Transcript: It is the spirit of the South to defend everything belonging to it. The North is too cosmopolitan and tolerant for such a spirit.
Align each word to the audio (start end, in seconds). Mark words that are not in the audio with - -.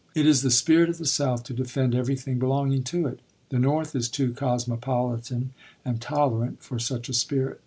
It 0.15 0.25
is 0.25 0.41
the 0.41 0.49
spirit 0.49 0.89
of 0.89 0.97
the 0.97 1.05
South 1.05 1.43
to 1.43 1.53
defend 1.53 1.93
everything 1.93 2.39
belonging 2.39 2.81
to 2.85 3.05
it. 3.05 3.19
The 3.49 3.59
North 3.59 3.95
is 3.95 4.09
too 4.09 4.33
cosmopolitan 4.33 5.51
and 5.85 6.01
tolerant 6.01 6.63
for 6.63 6.79
such 6.79 7.07
a 7.07 7.13
spirit. 7.13 7.59